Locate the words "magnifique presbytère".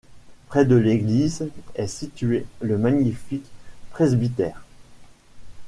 2.79-4.63